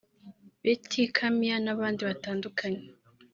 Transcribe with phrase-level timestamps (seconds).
[0.63, 2.83] Beti Kamya n’abandi batandukanye